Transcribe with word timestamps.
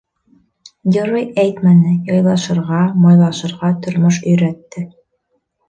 —Герой 0.95 1.27
әйтмәне, 1.43 1.91
яйлашырға, 2.15 2.81
майлашырға 3.05 3.73
тормош 3.85 4.21
өйрәтте. 4.27 4.87